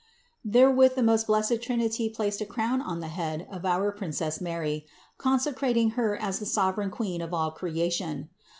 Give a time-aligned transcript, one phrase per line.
[0.43, 4.87] Therewith the most blessed Trinity placed a crown on the head of our Princess Mary,
[5.19, 8.31] consecrat ing Her as the sovereign Queen of all creation.